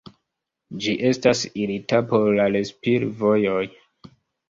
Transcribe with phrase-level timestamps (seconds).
[0.85, 3.65] Ĝi estas irita por la respir-vojoj.